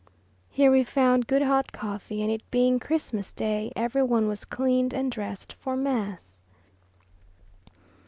[0.49, 4.95] Here we found good hot coffee, and it being Christmas day, every one was cleaned
[4.95, 6.41] and dressed for mass.